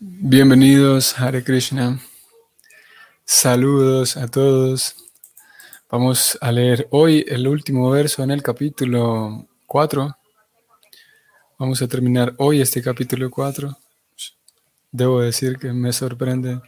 [0.00, 1.98] Bienvenidos, Hare Krishna.
[3.24, 4.94] Saludos a todos.
[5.90, 10.16] Vamos a leer hoy el último verso en el capítulo 4.
[11.58, 13.76] Vamos a terminar hoy este capítulo 4.
[14.92, 16.60] Debo decir que me sorprende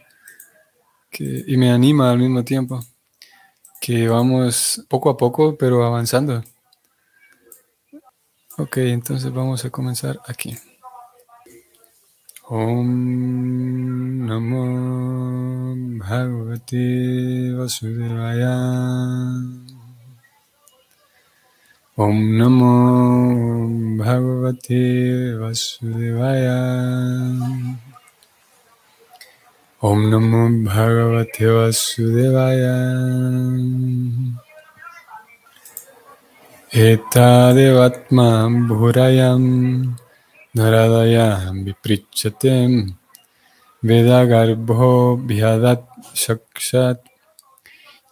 [1.09, 2.83] que, y me anima al mismo tiempo
[3.79, 6.43] que vamos poco a poco, pero avanzando.
[8.57, 10.57] Ok, entonces vamos a comenzar aquí.
[12.53, 12.83] ॐ
[14.27, 14.63] नमो
[15.99, 16.85] भगवते
[17.53, 18.43] वसुदेवाय।
[21.99, 22.73] ॐ नमो
[24.03, 24.83] भगवते
[25.35, 26.47] वसुदेवाय।
[29.85, 32.63] ॐ नमो भगवते वसुदेवाय।
[36.91, 39.93] एतादेवात्मा भूरयम्
[40.53, 42.93] Naradaya viprichatem
[43.81, 46.99] Vedagarbho Bhyadat Shakshat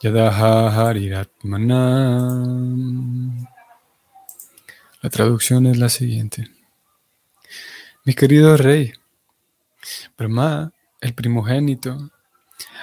[0.02, 1.84] Yadaha Hariratmana.
[5.02, 6.48] La traducción es la siguiente.
[8.06, 8.94] Mi querido rey,
[10.18, 12.10] Brahma, el primogénito,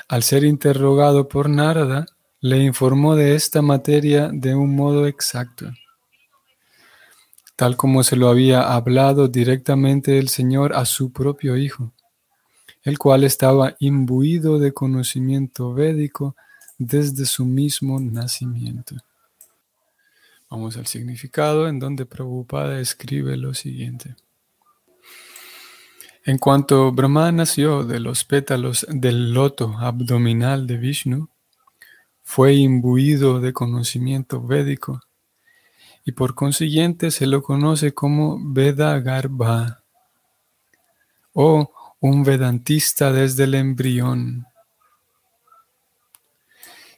[0.06, 2.04] al ser interrogado por Narada,
[2.40, 5.72] le informó de esta materia de un modo exacto
[7.56, 11.92] tal como se lo había hablado directamente el Señor a su propio Hijo,
[12.82, 16.36] el cual estaba imbuido de conocimiento védico
[16.78, 18.96] desde su mismo nacimiento.
[20.50, 24.14] Vamos al significado en donde Prabhupada escribe lo siguiente.
[26.24, 31.28] En cuanto Brahma nació de los pétalos del loto abdominal de Vishnu,
[32.22, 35.00] fue imbuido de conocimiento védico
[36.06, 39.82] y por consiguiente se lo conoce como Veda Garbha
[41.32, 44.46] o un vedantista desde el embrión.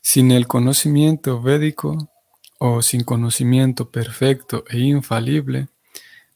[0.03, 2.11] Sin el conocimiento védico
[2.59, 5.69] o sin conocimiento perfecto e infalible,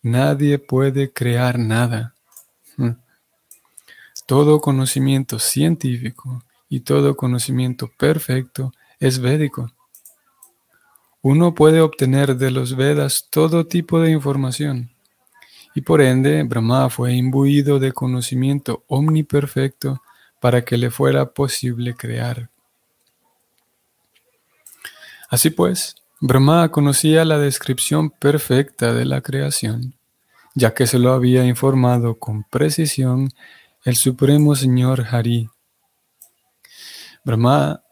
[0.00, 2.14] nadie puede crear nada.
[2.78, 2.96] Hmm.
[4.26, 9.70] Todo conocimiento científico y todo conocimiento perfecto es védico.
[11.22, 14.90] Uno puede obtener de los Vedas todo tipo de información,
[15.74, 20.02] y por ende Brahma fue imbuido de conocimiento omniperfecto
[20.40, 22.50] para que le fuera posible crear.
[25.30, 29.94] Así pues, Brahma conocía la descripción perfecta de la creación,
[30.54, 33.30] ya que se lo había informado con precisión
[33.84, 35.48] el Supremo Señor Hari.
[37.24, 37.82] Brahma,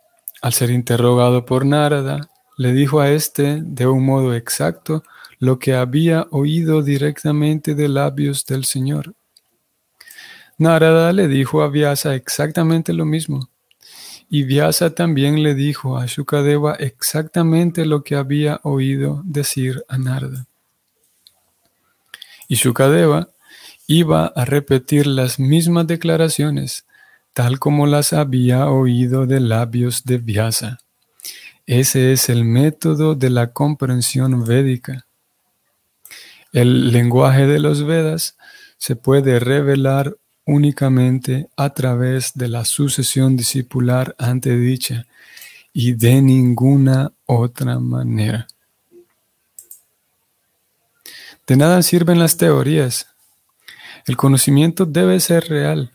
[0.42, 2.29] al ser interrogado por Narada,
[2.60, 5.03] le dijo a éste de un modo exacto
[5.38, 9.15] lo que había oído directamente de labios del Señor.
[10.59, 13.48] Narada le dijo a Vyasa exactamente lo mismo.
[14.28, 20.47] Y Vyasa también le dijo a Shukadeva exactamente lo que había oído decir a Narada.
[22.47, 23.31] Y Shukadeva
[23.87, 26.84] iba a repetir las mismas declaraciones,
[27.32, 30.81] tal como las había oído de labios de Vyasa.
[31.70, 35.06] Ese es el método de la comprensión védica.
[36.53, 38.36] El lenguaje de los Vedas
[38.76, 45.06] se puede revelar únicamente a través de la sucesión discipular antedicha
[45.72, 48.48] y de ninguna otra manera.
[51.47, 53.06] De nada sirven las teorías.
[54.09, 55.92] El conocimiento debe ser real.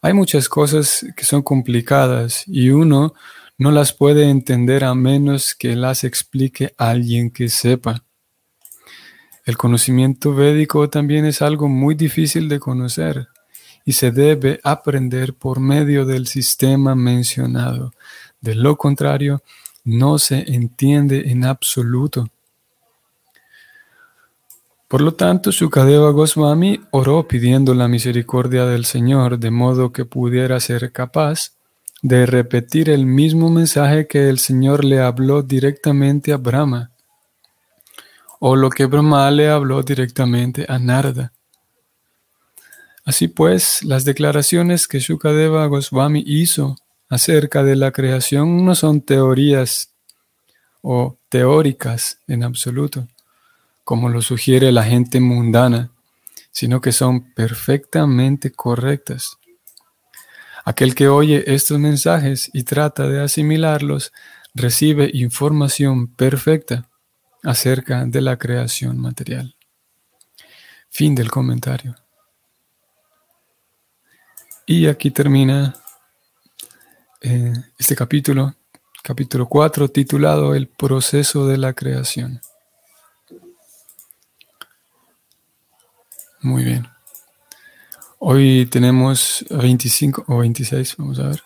[0.00, 3.12] Hay muchas cosas que son complicadas y uno
[3.58, 8.04] no las puede entender a menos que las explique alguien que sepa.
[9.44, 13.28] El conocimiento védico también es algo muy difícil de conocer
[13.84, 17.92] y se debe aprender por medio del sistema mencionado.
[18.40, 19.42] De lo contrario,
[19.84, 22.28] no se entiende en absoluto.
[24.86, 30.60] Por lo tanto, Sukadeva Goswami oró pidiendo la misericordia del Señor de modo que pudiera
[30.60, 31.57] ser capaz
[32.02, 36.90] de repetir el mismo mensaje que el Señor le habló directamente a Brahma,
[38.38, 41.32] o lo que Brahma le habló directamente a Narada.
[43.04, 46.76] Así pues, las declaraciones que Shukadeva Goswami hizo
[47.08, 49.94] acerca de la creación no son teorías
[50.82, 53.08] o teóricas en absoluto,
[53.82, 55.90] como lo sugiere la gente mundana,
[56.52, 59.38] sino que son perfectamente correctas.
[60.68, 64.12] Aquel que oye estos mensajes y trata de asimilarlos
[64.52, 66.90] recibe información perfecta
[67.42, 69.56] acerca de la creación material.
[70.90, 71.94] Fin del comentario.
[74.66, 75.74] Y aquí termina
[77.22, 78.54] eh, este capítulo,
[79.02, 82.42] capítulo 4, titulado El proceso de la creación.
[86.42, 86.97] Muy bien.
[88.20, 91.42] Hoy tenemos 25 o 26, vamos a ver.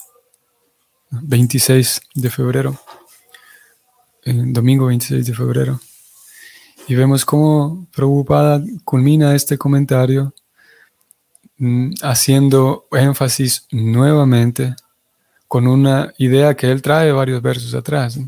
[1.10, 2.80] 26 de febrero.
[4.24, 5.80] domingo 26 de febrero.
[6.88, 10.32] Y vemos cómo Prabhupada culmina este comentario
[11.58, 14.74] mm, haciendo énfasis nuevamente
[15.48, 18.18] con una idea que él trae varios versos atrás.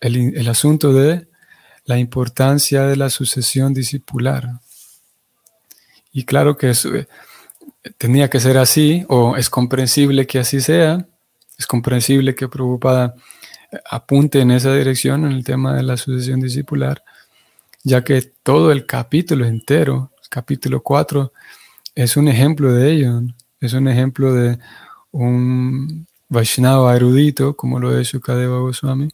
[0.00, 1.28] El, el asunto de
[1.84, 4.48] la importancia de la sucesión discipular.
[6.12, 7.08] Y claro que eso, eh,
[7.98, 11.06] tenía que ser así, o es comprensible que así sea,
[11.58, 13.14] es comprensible que Prabhupada
[13.90, 17.02] apunte en esa dirección en el tema de la sucesión discipular,
[17.82, 21.32] ya que todo el capítulo entero, el capítulo 4,
[21.94, 23.22] es un ejemplo de ello,
[23.60, 24.58] es un ejemplo de
[25.10, 29.10] un Vaishnava erudito, como lo es Shukadeva Goswami,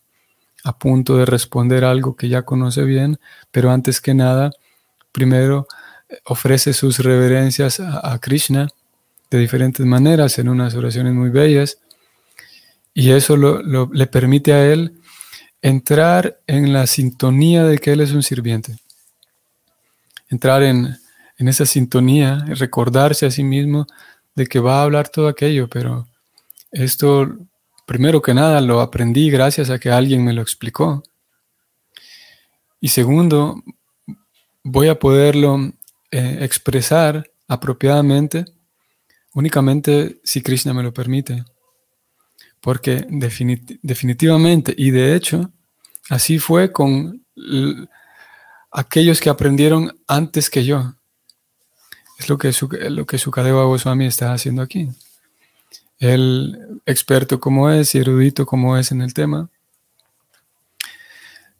[0.65, 3.19] a punto de responder algo que ya conoce bien,
[3.51, 4.51] pero antes que nada,
[5.13, 5.67] primero
[6.25, 8.69] ofrece sus reverencias a, Krishna
[9.31, 11.79] de diferentes maneras, en unas oraciones muy bellas,
[12.95, 14.99] y eso le permite a él
[15.61, 18.77] entrar en la sintonía de que él es un sirviente.
[20.29, 20.97] Entrar en,
[21.37, 23.87] en esa sintonía, recordarse a sí mismo
[24.35, 26.09] de que va a hablar todo aquello, pero
[26.71, 27.37] esto,
[27.87, 31.03] primero que nada, lo aprendí gracias a que alguien me lo explicó.
[32.81, 33.63] Y segundo,
[34.63, 35.73] voy a poderlo
[36.11, 38.45] eh, expresar apropiadamente
[39.35, 41.45] únicamente si Krishna me lo permite.
[42.61, 45.53] Porque definitivamente, y de hecho,
[46.11, 47.25] así fue con
[48.73, 50.95] aquellos que aprendieron antes que yo.
[52.19, 52.53] Es lo que,
[52.91, 54.89] lo que Sukadeva Goswami está haciendo aquí.
[56.01, 59.49] El experto como es y erudito como es en el tema,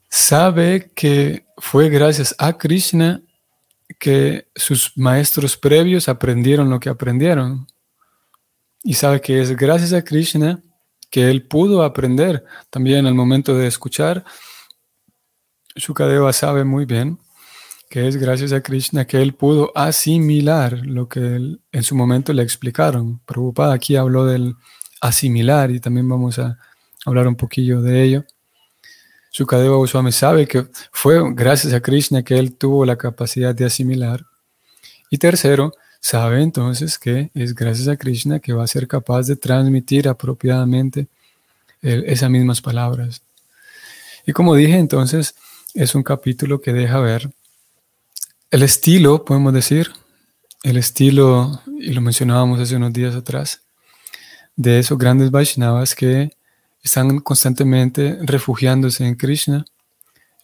[0.09, 3.23] sabe que fue gracias a Krishna
[3.99, 7.67] que sus maestros previos aprendieron lo que aprendieron.
[8.83, 10.63] Y sabe que es gracias a Krishna
[11.11, 14.25] que él pudo aprender también al momento de escuchar.
[15.75, 17.19] Shukadeva sabe muy bien
[17.89, 22.43] que es gracias a Krishna que él pudo asimilar lo que en su momento le
[22.43, 23.21] explicaron.
[23.25, 24.57] Prabhupada aquí habló del
[25.01, 26.59] asimilar y también vamos a
[27.07, 28.25] hablar un poquillo de ello.
[29.39, 34.27] Sukadeva Goswami sabe que fue gracias a Krishna que él tuvo la capacidad de asimilar.
[35.11, 39.37] Y tercero, sabe entonces que es gracias a Krishna que va a ser capaz de
[39.37, 41.07] transmitir apropiadamente
[41.81, 43.23] esas mismas palabras.
[44.27, 45.37] Y como dije entonces,
[45.73, 47.31] es un capítulo que deja ver
[48.51, 49.93] el estilo, podemos decir,
[50.65, 53.61] el estilo, y lo mencionábamos hace unos días atrás,
[54.57, 56.33] de esos grandes Vaishnavas que
[56.83, 59.65] están constantemente refugiándose en Krishna,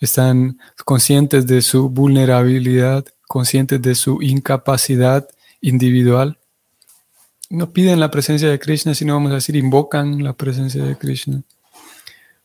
[0.01, 5.29] están conscientes de su vulnerabilidad, conscientes de su incapacidad
[5.61, 6.39] individual.
[7.51, 11.43] No piden la presencia de Krishna, sino vamos a decir, invocan la presencia de Krishna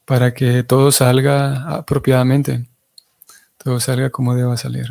[0.06, 2.66] para que todo salga apropiadamente,
[3.64, 4.88] todo salga como deba salir.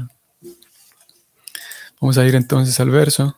[2.01, 3.35] Vamos a ir entonces al verso.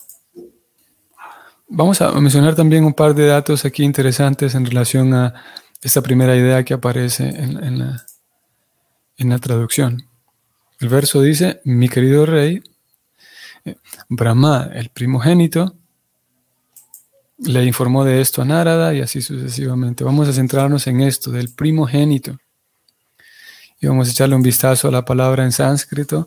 [1.72, 5.34] Vamos a mencionar también un par de datos aquí interesantes en relación a
[5.81, 8.05] esta primera idea que aparece en, la,
[9.17, 10.03] en la traducción.
[10.81, 12.60] El verso dice, mi querido rey,
[14.08, 15.77] Brahma, el primogénito,
[17.39, 20.03] le informó de esto a Narada y así sucesivamente.
[20.03, 22.36] Vamos a centrarnos en esto, del primogénito.
[23.81, 26.27] Y vamos a echarle un vistazo a la palabra en sánscrito,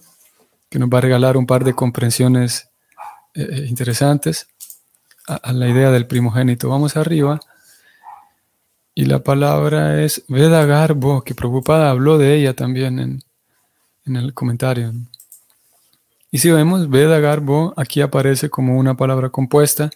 [0.70, 2.70] que nos va a regalar un par de comprensiones
[3.34, 4.48] eh, eh, interesantes
[5.28, 6.70] a, la idea del primogénito.
[6.70, 7.40] Vamos arriba.
[8.96, 13.24] Y la palabra es Veda Garbo, que preocupada habló de ella también en,
[14.06, 14.94] en el comentario.
[16.30, 19.90] Y si vemos Veda Garbo, aquí aparece como una palabra compuesta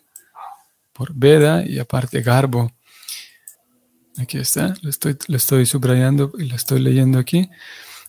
[0.94, 2.72] por Veda y aparte Garbo.
[4.20, 7.50] Aquí está, lo estoy, lo estoy subrayando y lo estoy leyendo aquí.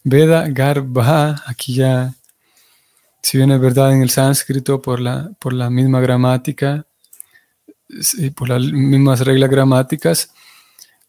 [0.05, 2.15] Veda Garbha, aquí ya,
[3.23, 6.87] si bien es verdad en el sánscrito por la, por la misma gramática,
[8.35, 10.33] por las mismas reglas gramáticas,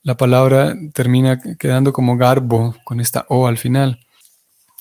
[0.04, 4.00] la palabra termina quedando como garbo, con esta O al final.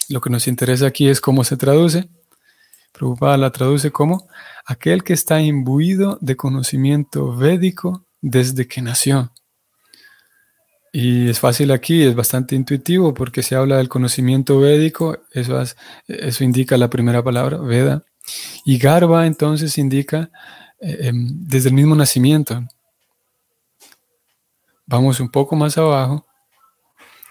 [0.08, 2.08] Lo que nos interesa aquí es cómo se traduce.
[2.92, 4.28] Preocupada la traduce como
[4.64, 9.32] aquel que está imbuido de conocimiento védico desde que nació.
[10.92, 15.62] Y es fácil aquí, es bastante intuitivo porque se habla del conocimiento védico, eso,
[16.06, 18.04] eso indica la primera palabra, Veda.
[18.64, 20.30] Y Garba entonces indica
[20.80, 22.66] eh, em, desde el mismo nacimiento.
[24.86, 26.26] Vamos un poco más abajo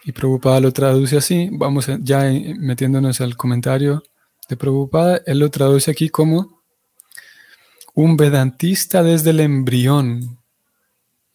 [0.04, 1.50] y Prabhupada lo traduce así.
[1.52, 2.24] Vamos ya
[2.58, 4.04] metiéndonos al comentario
[4.48, 5.22] de Prabhupada.
[5.26, 6.62] Él lo traduce aquí como
[7.94, 10.40] un vedantista desde el embrión.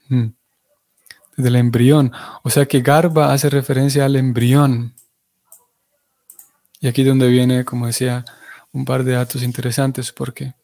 [0.09, 0.29] Hmm.
[1.37, 2.13] Desde el embrión.
[2.45, 4.95] O sea que Garba hace referencia al embrión.
[6.81, 8.25] Y aquí donde viene, como decía,
[8.73, 10.55] un par de datos interesantes, porque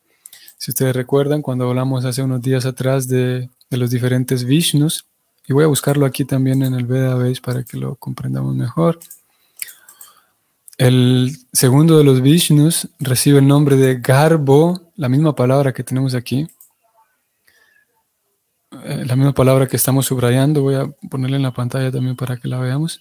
[0.59, 5.07] si ustedes recuerdan, cuando hablamos hace unos días atrás de, los diferentes Vishnus,
[5.47, 8.99] y voy a buscarlo aquí también en el Veda Base para que lo comprendamos mejor.
[10.77, 16.15] El segundo de los Vishnus recibe el nombre de Garbo, la misma palabra que tenemos
[16.15, 16.49] aquí.
[18.85, 22.37] Eh, la misma palabra que estamos subrayando, voy a ponerla en la pantalla también para
[22.37, 23.01] que la veamos.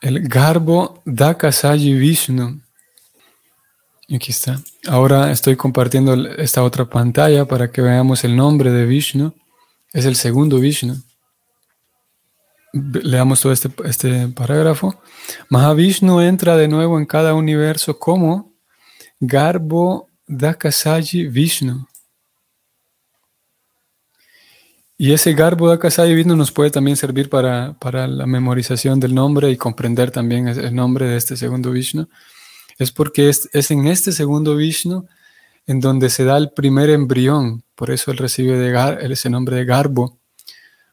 [0.00, 2.60] El Garbo Dakasayi Vishnu.
[4.14, 4.58] Aquí está.
[4.86, 9.34] Ahora estoy compartiendo esta otra pantalla para que veamos el nombre de Vishnu.
[9.92, 10.96] Es el segundo Vishnu.
[12.72, 14.98] Leamos todo este, este parágrafo.
[15.50, 18.54] Mahavishnu entra de nuevo en cada universo como
[19.20, 21.86] Garbo Dakasaji Vishnu.
[24.96, 29.50] Y ese Garbo Dakasaji Vishnu nos puede también servir para, para la memorización del nombre
[29.50, 32.08] y comprender también el nombre de este segundo Vishnu
[32.78, 35.06] es porque es, en este segundo Vishnu
[35.66, 39.66] en donde se da el primer embrión, por eso él recibe de ese nombre de
[39.66, 40.18] Garbo,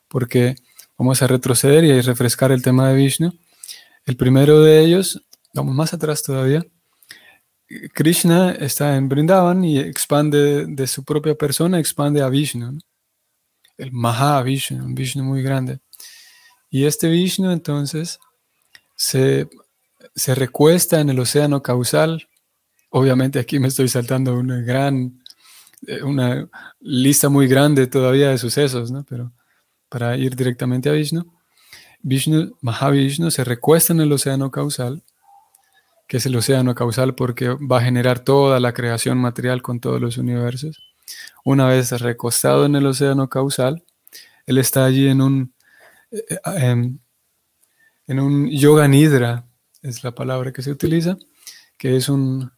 [0.09, 0.55] porque
[0.97, 3.33] vamos a retroceder y a refrescar el tema de Vishnu.
[4.05, 5.21] El primero de ellos,
[5.53, 6.65] vamos más atrás todavía,
[7.93, 12.77] Krishna está en Brindavan y expande de su propia persona, expande a Vishnu,
[13.77, 15.79] el Mahavishnu, un Vishnu muy grande.
[16.69, 18.19] Y este Vishnu entonces
[18.95, 19.49] se
[20.13, 22.27] se recuesta en el océano causal.
[22.89, 25.23] Obviamente aquí me estoy saltando una gran,
[25.87, 26.47] eh, una
[26.79, 29.03] lista muy grande todavía de sucesos, ¿no?
[29.07, 29.31] Pero
[29.89, 31.25] para ir directamente a Vishnu,
[32.01, 35.03] Vishnu, Mahavishnu se recuesta en el océano causal,
[36.07, 39.99] que es el océano causal porque va a generar toda la creación material con todos
[39.99, 40.77] los universos.
[41.43, 43.83] Una vez recostado en el océano causal,
[44.45, 45.53] él está allí en un,
[46.11, 46.91] eh, eh,
[48.07, 49.44] en un yoga nidra,
[49.85, 51.17] es la palabra que se utiliza,
[51.77, 52.51] que es un,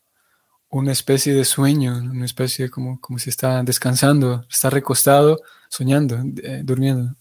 [0.69, 6.61] una especie de sueño, una especie como, como si está descansando, está recostado, soñando, eh,
[6.63, 7.15] durmiendo.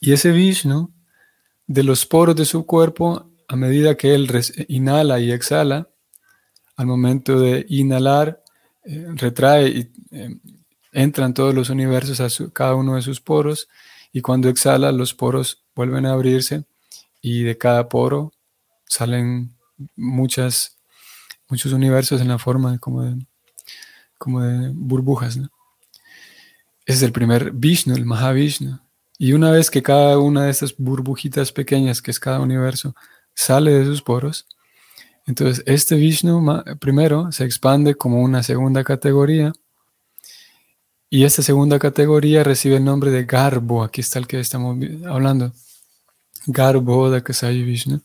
[0.00, 0.92] Y ese Vishnu,
[1.66, 4.30] de los poros de su cuerpo, a medida que él
[4.68, 5.88] inhala y exhala,
[6.76, 8.42] al momento de inhalar,
[8.84, 10.36] eh, retrae y eh,
[10.92, 13.68] entran todos los universos a cada uno de sus poros,
[14.12, 16.64] y cuando exhala, los poros vuelven a abrirse,
[17.20, 18.32] y de cada poro
[18.88, 19.54] salen
[19.96, 20.72] muchos
[21.72, 23.16] universos en la forma como, de,
[24.16, 25.36] como de burbujas.
[25.36, 25.48] Ese
[26.86, 28.80] es el primer Vishnu, el Mahavishnu.
[29.18, 32.94] Y una vez que cada una de estas burbujitas pequeñas, que es cada universo,
[33.34, 34.46] sale de sus poros,
[35.26, 39.52] entonces este Vishnu primero se expande como una segunda categoría.
[41.10, 43.82] Y esta segunda categoría recibe el nombre de Garbo.
[43.82, 45.52] Aquí está el que estamos hablando.
[46.46, 48.00] Garbo de Kasai Vishnu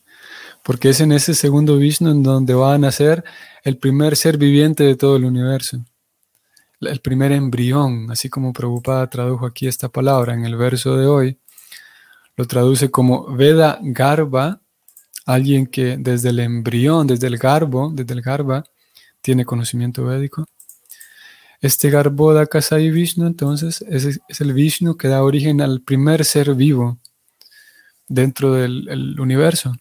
[0.64, 3.22] porque es en ese segundo Vishnu en donde va a nacer
[3.62, 5.84] el primer ser viviente de todo el universo,
[6.80, 11.38] el primer embrión, así como Prabhupada tradujo aquí esta palabra en el verso de hoy,
[12.36, 14.62] lo traduce como Veda Garba,
[15.26, 18.64] alguien que desde el embrión, desde el garbo, desde el garba,
[19.20, 20.46] tiene conocimiento védico.
[21.60, 26.54] Este Garboda Kasai Vishnu, entonces, es, es, el Vishnu que da origen al primer ser
[26.54, 26.98] vivo
[28.06, 29.74] dentro del universo.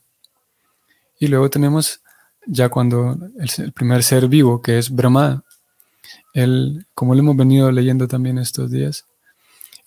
[1.24, 2.01] Y luego tenemos
[2.46, 3.18] ya cuando
[3.58, 5.42] el, primer ser vivo, que es Brahma,
[6.34, 9.06] el, como lo hemos venido leyendo también estos días,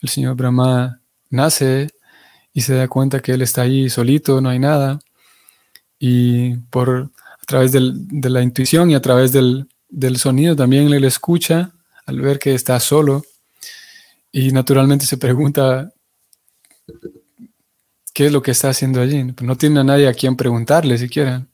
[0.01, 1.91] el señor Brahma nace
[2.55, 4.99] y se da cuenta que él está ahí solito, no hay nada,
[5.99, 7.11] y por
[7.43, 11.75] a través de la intuición y a través del, del sonido también él escucha
[12.07, 13.27] al ver que está solo.
[14.33, 15.93] Y naturalmente se pregunta
[18.17, 19.23] qué es lo que está haciendo allí.
[19.43, 21.47] No tiene a nadie a quien preguntarle siquiera.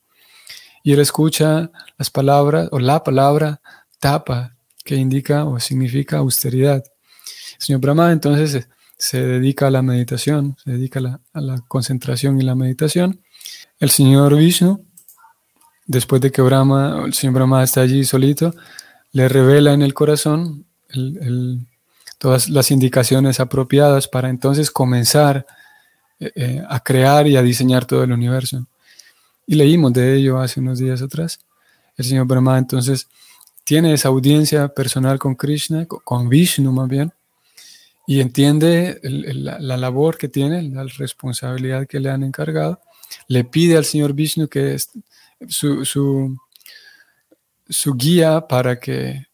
[0.85, 3.61] Y él escucha las palabras o la palabra
[3.99, 4.55] tapa,
[4.85, 6.85] que indica o significa austeridad.
[7.55, 11.01] El señor Brahma entonces se, dedica a la meditación, se dedica
[11.33, 13.21] a la, concentración y la meditación.
[13.81, 14.87] El señor Vishnu,
[15.87, 18.55] después de que Brahma, el señor Brahma está allí solito,
[19.11, 20.65] le revela en el corazón
[22.19, 25.62] todas las indicaciones apropiadas para entonces comenzar eh,
[26.35, 28.67] eh, a crear y a diseñar todo el universo.
[29.47, 31.41] Y leímos de ello hace unos días atrás.
[31.97, 33.09] El señor Brahma entonces
[33.65, 37.13] tiene esa audiencia personal con Krishna, con Vishnu más bien,
[38.07, 42.81] y entiende la, labor que tiene, la responsabilidad que le han encargado,
[43.29, 44.91] le pide al Señor Vishnu que es
[45.49, 46.37] su, su,
[47.69, 49.27] su guía para que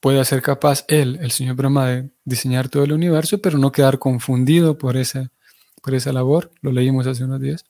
[0.00, 3.98] pueda ser capaz él, el Señor Brahma, de diseñar todo el universo, pero no quedar
[3.98, 5.30] confundido por esa,
[5.82, 6.50] por esa labor.
[6.60, 7.64] Lo leímos hace unos días.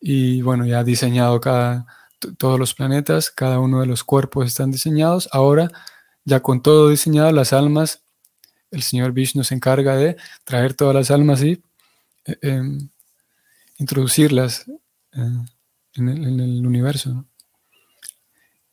[0.00, 1.86] Y bueno, ya ha diseñado cada,
[2.38, 5.28] todos los planetas, cada uno de los cuerpos están diseñados.
[5.32, 5.70] Ahora,
[6.24, 8.02] ya con todo diseñado, las almas,
[8.70, 11.62] el Señor Vishnu se encarga de traer todas las almas y
[12.24, 12.88] eh, em,
[13.78, 14.66] introducirlas
[15.12, 15.44] eh,
[15.94, 17.26] en, el, universo.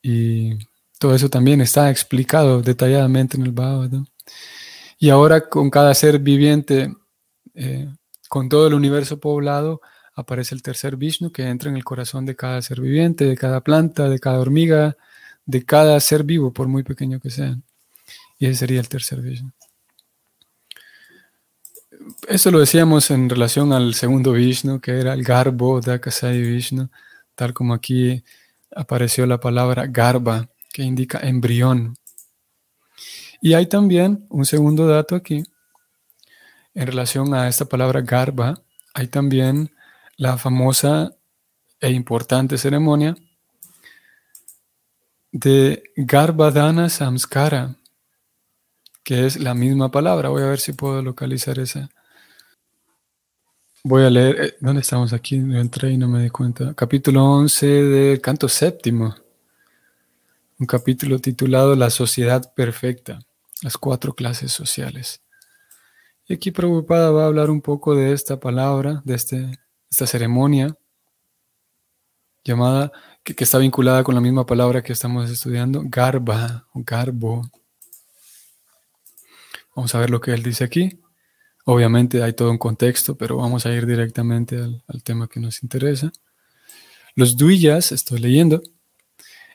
[0.02, 0.58] Y
[0.98, 4.06] todo eso también está explicado detalladamente en el Bhagavatam.
[4.98, 6.94] Y ahora con cada ser viviente,
[7.56, 7.90] eh,
[8.30, 9.82] con todo el universo poblado,
[10.16, 13.62] aparece el tercer Vishnu que entra en el corazón de cada ser viviente, de cada
[13.62, 14.96] planta, de cada hormiga,
[15.46, 17.58] de cada ser vivo, por muy pequeño que sea.
[18.38, 19.52] Y ese sería el tercer Vishnu.
[22.28, 26.90] Eso lo decíamos en relación al segundo Vishnu, que era el Garbo Dakasai Vishnu,
[27.36, 28.24] tal como aquí
[28.76, 31.96] apareció la palabra Garba, que indica embrión.
[33.42, 35.44] Y hay también un segundo dato aquí,
[36.74, 38.62] en relación a esta palabra Garba,
[38.94, 39.72] hay también
[40.18, 41.16] la famosa
[41.80, 43.16] e importante ceremonia
[45.32, 47.76] de Garbadana Samskara,
[49.04, 50.30] que es la misma palabra.
[50.30, 51.90] Voy a ver si puedo localizar esa.
[53.84, 55.36] Voy a leer, eh, ¿dónde estamos aquí?
[55.36, 56.74] entré y no me di cuenta.
[56.74, 59.16] Capítulo 11 del canto séptimo
[60.60, 63.20] un capítulo titulado La sociedad perfecta,
[63.62, 65.22] las cuatro clases sociales.
[66.30, 69.60] Y aquí Prabhupada va a hablar un poco de esta palabra, de este,
[69.90, 70.78] esta ceremonia
[72.44, 72.92] llamada,
[73.24, 77.50] que, está vinculada con la misma palabra que estamos estudiando, garba o garbo.
[79.76, 81.00] Vamos a ver lo que él dice aquí.
[81.66, 85.64] Obviamente hay todo un contexto, pero vamos a ir directamente al, al tema que nos
[85.64, 86.12] interesa.
[87.16, 88.62] Los duiyas, estoy leyendo,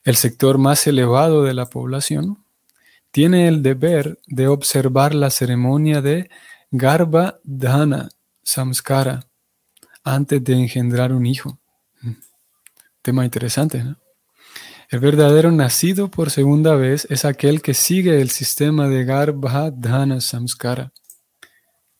[0.03, 2.44] el sector más elevado de la población,
[3.12, 6.31] tiene el deber de observar la ceremonia de
[6.76, 8.08] Garba Dhana
[8.42, 9.28] Samskara
[10.02, 11.60] antes de engendrar un hijo.
[12.02, 12.10] Mm.
[13.00, 13.96] Tema interesante, ¿no?
[14.90, 20.20] El verdadero nacido por segunda vez es aquel que sigue el sistema de Garba Dhana
[20.20, 20.92] Samskara.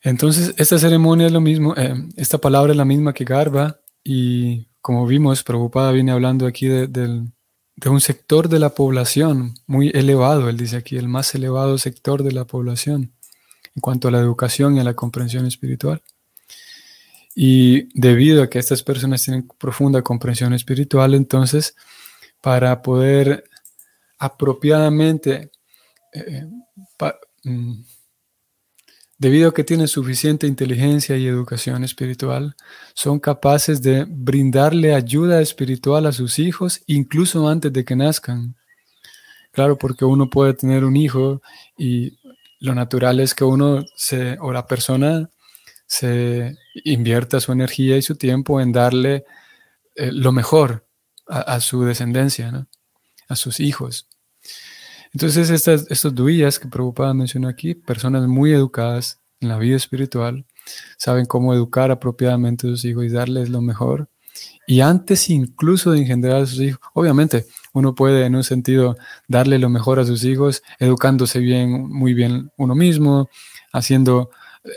[0.01, 4.67] Entonces, esta ceremonia es lo mismo, eh, esta palabra es la misma que Garba, y
[4.81, 7.33] como vimos, Prabhupada viene hablando aquí del
[7.77, 12.23] de un sector de la población muy elevado, él dice aquí, el más elevado sector
[12.23, 13.14] de la población
[13.75, 16.03] en cuanto a la educación y a la comprensión espiritual.
[17.35, 21.75] Y debido a que estas personas tienen profunda comprensión espiritual, entonces,
[22.41, 23.45] para poder
[24.19, 25.51] apropiadamente
[26.13, 26.47] eh,
[27.43, 27.83] mm,
[29.17, 32.57] Debido a que tienen suficiente inteligencia y educación espiritual,
[32.95, 38.57] son capaces de brindarle ayuda espiritual a sus hijos incluso antes de que nazcan.
[39.53, 41.41] Claro, porque uno puede tener un hijo
[41.79, 42.19] y
[42.65, 45.29] lo natural es que uno se, o la persona
[45.87, 49.25] se invierta su energía y su tiempo en darle
[49.95, 50.87] eh, lo mejor
[51.27, 52.67] a, su descendencia,
[53.29, 54.09] a sus hijos.
[55.13, 60.47] Entonces, estas, estos duías que Prabhupada mencionó aquí, personas muy educadas en la vida espiritual,
[60.97, 64.09] saben cómo educar apropiadamente a sus hijos y darles lo mejor.
[64.67, 68.97] Y antes incluso de engendrar a sus hijos, obviamente uno puede en un sentido
[69.29, 73.29] darle lo mejor a sus hijos, educándose bien, muy bien uno mismo,
[73.73, 74.31] haciendo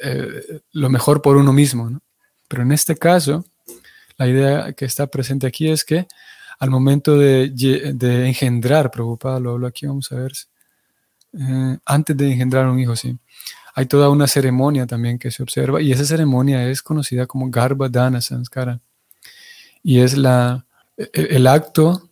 [0.03, 2.01] eh, lo mejor por uno mismo.
[2.47, 3.45] Pero en este caso,
[4.17, 6.07] la idea que está presente aquí es que
[6.59, 7.53] al momento de,
[8.27, 10.31] engendrar, preocupado, lo hablo aquí, vamos a ver,
[11.33, 13.17] eh, antes de engendrar un hijo, sí.
[13.75, 17.89] Hay toda una ceremonia también que se observa y esa ceremonia es conocida como Garba
[17.89, 18.81] Dana Sanskara
[19.87, 20.65] y es la,
[20.97, 22.09] e, e, el, acto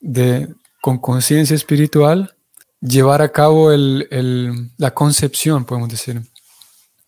[0.00, 0.48] de,
[0.80, 2.34] con conciencia espiritual,
[2.80, 6.22] llevar a cabo el, la concepción, podemos decir,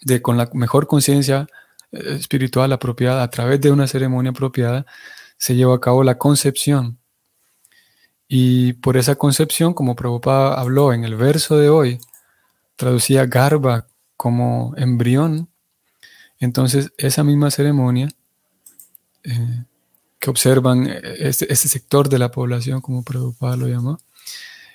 [0.02, 1.46] de con la mejor conciencia
[1.90, 4.84] eh, espiritual apropiada, a través de una ceremonia apropiada,
[5.38, 6.98] se lleva a cabo la concepción.
[8.28, 11.98] Y por esa concepción, como Prabhupada habló en el verso de hoy,
[12.76, 13.86] traducía garba
[14.18, 15.48] como embrión.
[16.38, 18.10] Entonces, esa misma ceremonia
[19.24, 19.64] eh,
[20.20, 23.98] que observan eh, este, este, sector de la población, como Prabhupada lo llamó,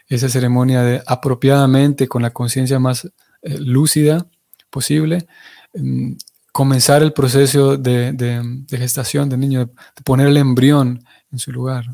[0.07, 4.27] esa ceremonia de apropiadamente, con la conciencia más eh, lúcida
[4.69, 5.27] posible,
[5.73, 6.17] em,
[6.51, 11.85] comenzar el proceso de, gestación del niño, de, poner el embrión en su lugar.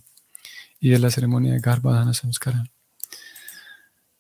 [0.79, 2.63] Y es la ceremonia de Garbhadana Samskara.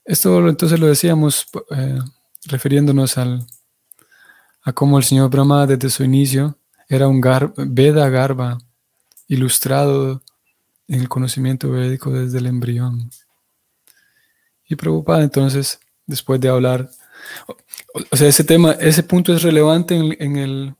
[0.03, 1.99] Esto entonces lo decíamos eh,
[2.45, 3.45] refiriéndonos al,
[4.63, 6.57] a cómo el señor Brahma desde su inicio
[6.89, 8.57] era un Veda Garba,
[9.31, 10.21] ilustrado
[10.89, 13.09] en el conocimiento védico desde el embrión.
[14.67, 16.89] Y preocupada entonces, después de hablar,
[18.11, 20.75] o, sea, ese tema, ese punto es relevante en, el,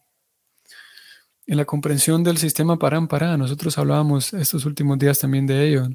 [1.48, 3.38] en la comprensión del sistema Parampara.
[3.38, 5.88] Nosotros hablábamos estos últimos días también de ello,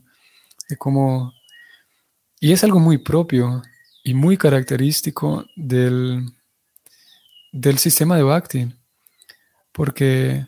[0.70, 1.34] de cómo,
[2.40, 3.62] y es algo muy propio
[4.02, 6.32] y muy característico del,
[7.52, 8.74] del sistema de Bhakti,
[9.72, 10.46] porque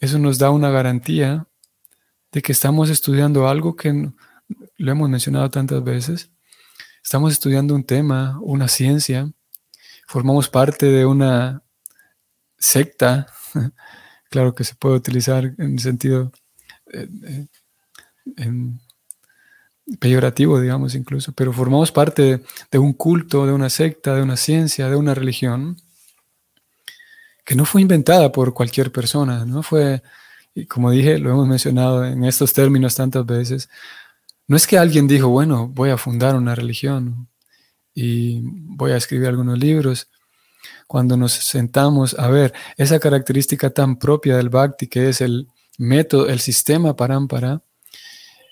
[0.00, 1.46] eso nos da una garantía
[2.32, 4.10] de que estamos estudiando algo que
[4.76, 6.30] lo hemos mencionado tantas veces.
[7.02, 9.30] Estamos estudiando un tema, una ciencia,
[10.06, 11.62] formamos parte de una
[12.58, 13.26] secta,
[14.30, 16.32] claro que se puede utilizar en sentido
[16.92, 17.08] eh,
[18.36, 18.72] eh,
[20.00, 24.90] peyorativo, digamos incluso, pero formamos parte de un culto, de una secta, de una ciencia,
[24.90, 25.76] de una religión
[27.46, 30.02] que no fue inventada por cualquier persona, no fue,
[30.68, 33.70] como dije, lo hemos mencionado en estos términos tantas veces,
[34.48, 37.28] no es que alguien dijo, bueno, voy a fundar una religión
[37.94, 40.08] y voy a escribir algunos libros.
[40.88, 46.28] Cuando nos sentamos a ver esa característica tan propia del bhakti, que es el método,
[46.28, 47.62] el sistema parampara,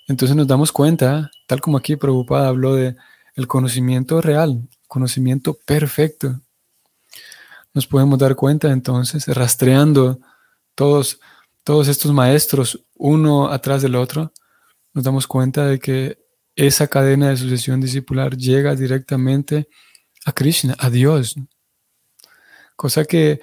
[0.07, 2.95] entonces nos damos cuenta, tal como aquí Preocupada habló de
[3.35, 6.41] el conocimiento real, conocimiento perfecto,
[7.75, 10.19] nos podemos dar cuenta entonces, rastreando
[10.73, 11.19] todos,
[11.63, 14.31] todos estos maestros uno atrás del otro,
[14.93, 16.17] nos damos cuenta de que
[16.55, 19.67] esa cadena de sucesión discipular llega directamente
[20.25, 21.35] a Krishna, a Dios.
[22.77, 23.41] Cosa que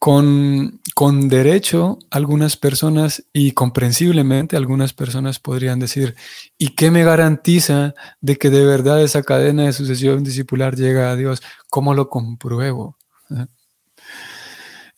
[0.00, 6.16] con, con, derecho algunas personas y comprensiblemente algunas personas podrían decir,
[6.58, 11.16] ¿y qué me garantiza de que de verdad esa cadena de sucesión discipular llega a
[11.16, 11.40] Dios?
[11.68, 12.96] ¿Cómo lo compruebo?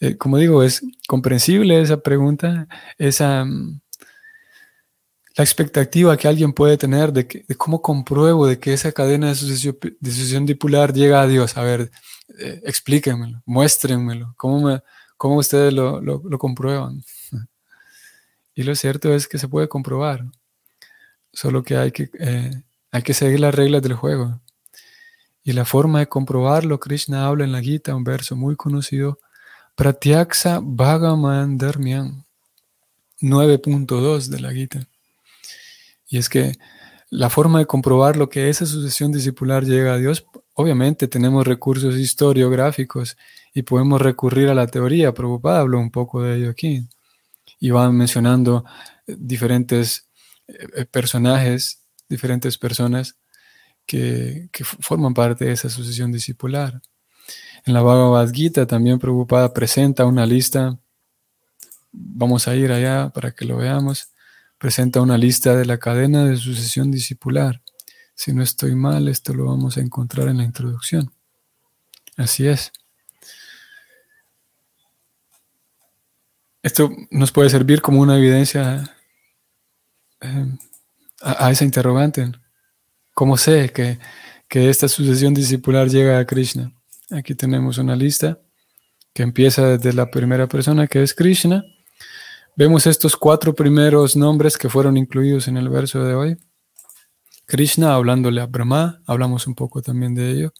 [0.02, 2.66] Eh, como digo, es comprensible esa pregunta,
[2.98, 3.80] esa mm,
[5.36, 9.36] la expectativa que alguien puede tener de, que, cómo compruebo de que esa cadena de
[9.36, 11.56] sucesión, de dipular llega a Dios.
[11.56, 11.92] A ver,
[12.40, 14.82] eh, explíquenmelo, muéstrenmelo, cómo, me,
[15.16, 17.02] cómo ustedes lo, lo, comprueban.
[18.54, 20.26] Y lo cierto es que se puede comprobar,
[21.32, 22.50] solo que hay que, eh,
[22.90, 24.42] hay que seguir las reglas del juego.
[25.44, 29.18] Y la forma de comprobarlo, Krishna habla en la Gita, un verso muy conocido,
[29.74, 32.24] Pratyaksa Bhagavan Dharmyan
[33.20, 34.88] 9.2 de la Gita.
[36.08, 36.52] Y es que
[37.08, 41.96] la forma de comprobar lo que esa sucesión discipular llega a Dios, obviamente tenemos recursos
[41.96, 43.16] historiográficos
[43.54, 45.14] y podemos recurrir a la teoría.
[45.14, 46.88] Prabhupada habló un poco de ello aquí.
[47.60, 48.64] Y van mencionando
[49.06, 50.08] diferentes
[50.48, 53.16] eh, personajes, diferentes personas
[53.86, 56.82] que, que forman parte de esa sucesión discipular.
[57.64, 60.78] En la Bhagavad Gita también Prabhupada presenta una lista,
[61.92, 64.08] vamos a ir allá para que lo veamos,
[64.58, 67.62] presenta una lista de la cadena de sucesión discipular.
[68.14, 71.12] Si no estoy mal, esto lo vamos a encontrar en la introducción.
[72.16, 72.72] Así es.
[76.62, 78.96] Esto nos puede servir como una evidencia
[80.20, 80.46] eh,
[81.20, 82.32] a, esa interrogante.
[83.14, 83.98] ¿Cómo sé que,
[84.48, 86.72] que esta sucesión discipular llega a Krishna?
[87.12, 88.38] Aquí tenemos una lista
[89.12, 91.62] que empieza desde la primera persona, que es Krishna.
[92.56, 96.38] Vemos estos cuatro primeros nombres que fueron incluidos en el verso de hoy.
[97.44, 100.54] Krishna hablándole a Brahma, hablamos un poco también de ello.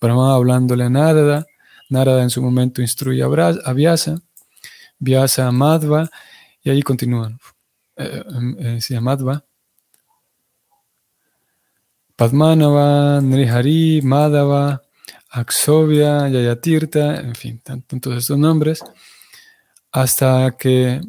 [0.00, 1.46] Brahma hablándole a Narada,
[1.88, 4.16] Narada en su momento instruye a Vyasa,
[4.98, 6.10] Vyasa a Madhva,
[6.62, 7.38] y ahí continúan.
[7.96, 9.44] Eh, eh Madhva.
[12.16, 14.83] Padmanava, Nrihari, Madhava,
[15.34, 17.60] Axovia, Yayatirta, en fin,
[18.00, 18.84] todos estos nombres,
[19.90, 21.00] hasta que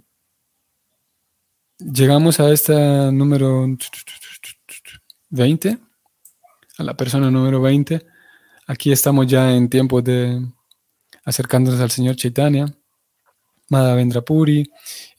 [1.77, 3.67] llegamos a esta número
[5.29, 5.77] 20,
[6.79, 8.03] a la persona número 20.
[8.65, 10.43] Aquí estamos ya en tiempo de
[11.23, 12.65] acercándonos al Señor Chaitanya,
[13.69, 14.67] Madhavendra Puri,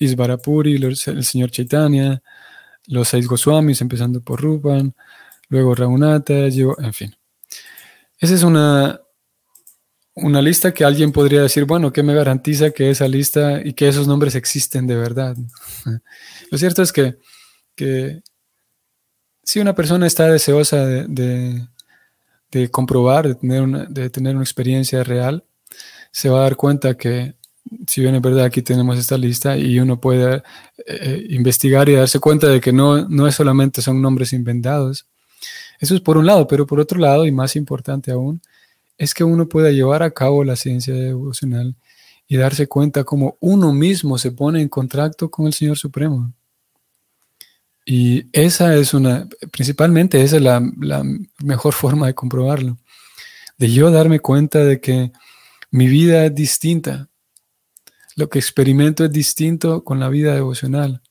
[0.00, 2.20] Isvarapuri, el Señor Chaitanya,
[2.88, 4.96] los seis Goswamis, empezando por Rupan,
[5.48, 7.16] luego Raunata, en fin.
[8.18, 9.00] Esa es una,
[10.16, 13.86] una lista que alguien podría decir, bueno, ¿qué me garantiza que esa lista y que
[13.86, 15.36] esos nombres existen de verdad?
[16.50, 17.18] Lo cierto es que,
[19.42, 21.68] si una persona está deseosa de,
[22.70, 25.44] comprobar, de tener, una, de tener una experiencia real,
[26.10, 27.34] se va a dar cuenta que,
[27.86, 30.42] si bien es verdad, aquí tenemos esta lista y uno puede
[30.86, 35.06] eh, investigar y darse cuenta de que no, no es solamente son nombres inventados,
[35.80, 38.40] Eso es por un lado, pero por otro lado, y más importante aún,
[38.98, 41.76] es que uno pueda llevar a cabo la ciencia devocional
[42.28, 46.32] y darse cuenta cómo uno mismo se pone en contacto con el Señor Supremo.
[47.84, 50.60] Y esa es una, principalmente esa es la,
[51.44, 52.78] mejor forma de comprobarlo.
[53.58, 55.12] De yo darme cuenta de que
[55.70, 57.08] mi vida es distinta.
[58.16, 61.02] Lo que experimento es distinto con la vida devocional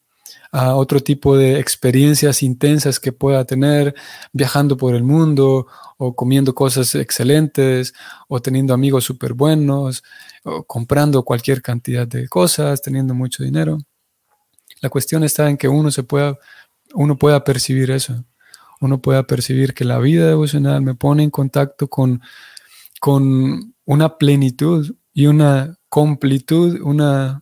[0.56, 3.94] a otro tipo de experiencias intensas que pueda tener
[4.32, 7.94] viajando por el mundo o comiendo cosas excelentes
[8.30, 10.02] o teniendo amigos súper buenos
[10.46, 13.80] o comprando cualquier cantidad de cosas, teniendo mucho dinero.
[14.80, 16.38] La cuestión está en que uno se pueda
[16.94, 18.24] uno pueda percibir eso.
[18.80, 22.22] Uno pueda percibir que la vida devocional me pone en contacto con,
[23.02, 27.42] con una plenitud y una completud, una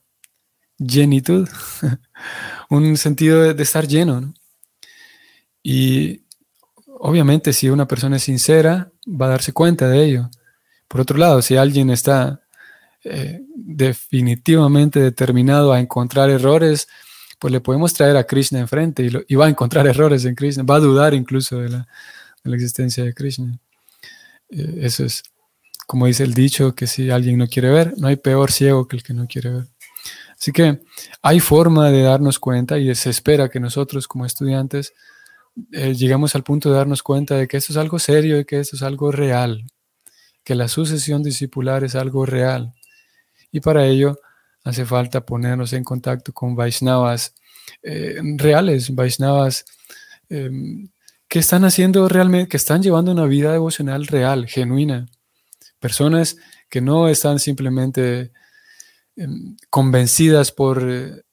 [0.78, 1.48] llenitud,
[2.70, 4.34] un sentido de, estar lleno.
[5.62, 6.24] Y
[7.00, 10.30] obviamente si una persona es sincera, va a darse cuenta de ello.
[10.88, 12.42] Por otro lado, si alguien está
[13.04, 16.88] eh, definitivamente determinado a encontrar errores,
[17.40, 20.76] pues le podemos traer a Krishna enfrente y, va a encontrar errores en Krishna, va
[20.76, 21.88] a dudar incluso de la,
[22.46, 23.60] existencia de Krishna.
[24.50, 25.24] Eh, eso es,
[25.88, 28.98] como dice el dicho, que si alguien no quiere ver, no hay peor ciego que
[28.98, 29.73] el que no quiere ver.
[30.44, 30.82] Así que
[31.22, 34.94] hay forma de darnos cuenta y se espera que nosotros como estudiantes
[35.72, 38.60] eh, lleguemos al punto de darnos cuenta de que esto es algo serio y que
[38.60, 39.64] esto es algo real,
[40.44, 42.74] que la sucesión discipular es algo real.
[43.54, 44.20] Y para ello
[44.66, 47.36] hace falta ponernos en contacto con Vaishnavas
[47.82, 49.64] eh, reales, Vaishnavas
[50.28, 50.90] em,
[51.30, 55.06] que están haciendo realmente, que están llevando una vida devocional real, genuina.
[55.80, 56.36] Personas
[56.70, 58.34] que no están simplemente
[59.16, 61.24] em, convencidas por, eh,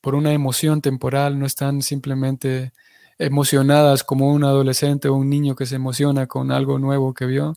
[0.00, 2.72] por una emoción temporal, no están simplemente
[3.18, 7.54] emocionadas como un adolescente o un niño que se emociona con algo nuevo que vio,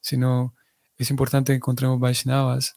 [0.00, 0.54] sino
[0.96, 2.76] es importante que encontremos Vaishnavas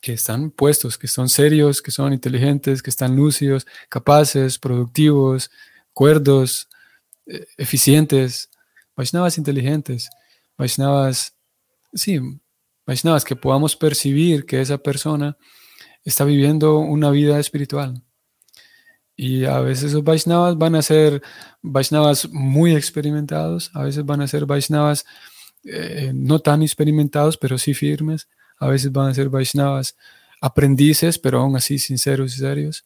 [0.00, 5.50] que están puestos, que son serios, que son inteligentes, que están lúcidos, capaces, productivos,
[5.92, 6.68] cuerdos,
[7.26, 8.50] eh, eficientes,
[8.94, 10.08] Vaishnavas inteligentes,
[10.56, 11.34] Vaishnavas,
[11.92, 12.20] sí,
[12.86, 15.36] Vaishnavas que podamos percibir que esa persona
[16.04, 18.02] está viviendo una vida espiritual.
[19.16, 21.22] Y a veces esos Vaishnavas van a ser
[21.62, 25.06] Vaishnavas muy experimentados, a veces van a ser Vaishnavas
[25.64, 29.96] eh, no tan experimentados, pero sí firmes, a veces van a ser Vaishnavas
[30.40, 32.84] aprendices, pero aún así sinceros y serios.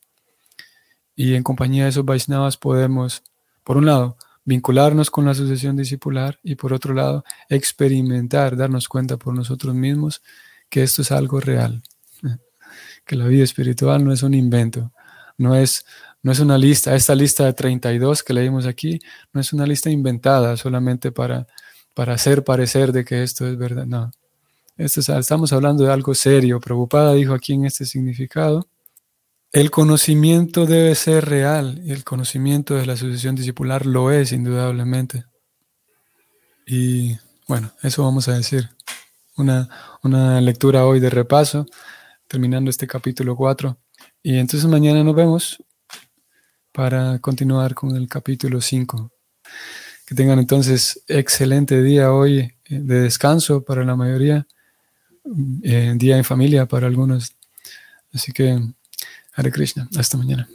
[1.15, 3.23] Y en compañía de esos Vaishnavas podemos,
[3.65, 4.17] por un lado,
[4.51, 10.23] vincularnos con la sucesión discipular y por otro lado, experimentar, darnos cuenta por nosotros mismos
[10.69, 11.83] que esto es algo real,
[13.07, 14.93] que la vida espiritual no es un invento,
[15.39, 15.87] no es,
[16.25, 18.99] no es una lista, esta lista de 32 que leímos aquí,
[19.33, 21.47] no es una lista inventada solamente para,
[21.95, 24.11] para hacer parecer de que esto es verdad, no,
[24.77, 26.59] estamos hablando de algo serio.
[26.59, 28.67] Preocupada dijo aquí en este significado.
[29.53, 35.25] El conocimiento debe ser real y el conocimiento de la sucesión discipular lo es indudablemente.
[36.67, 38.71] Y bueno, eso vamos a decir.
[39.37, 39.69] Una,
[40.03, 41.67] una lectura hoy de repaso,
[42.29, 43.77] terminando este capítulo 4.
[44.23, 45.65] Y entonces mañana nos vemos
[46.73, 49.11] para continuar con el capítulo 5.
[50.07, 54.47] Que tengan entonces excelente día hoy eh, de descanso para la mayoría
[55.25, 57.35] día en familia para algunos.
[58.13, 58.59] Así que,
[59.33, 60.49] Hare Krishna, hasta mañana.